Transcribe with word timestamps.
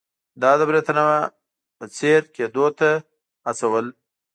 دا 0.41 0.51
د 0.59 0.61
برېټانیا 0.69 1.19
په 1.77 1.85
څېر 1.95 2.21
کېدو 2.35 2.65
ته 2.79 2.89
هڅول. 3.45 3.87